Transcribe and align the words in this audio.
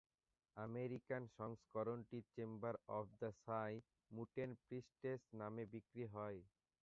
American 0.57 1.23
সংস্করণটি 1.37 2.19
chamber 2.33 2.75
of 2.91 3.05
the 3.19 3.29
psi mutant 3.43 4.55
priestess 4.65 5.21
নামে 5.39 5.63
বিক্রি 5.73 6.05
হয়। 6.13 6.39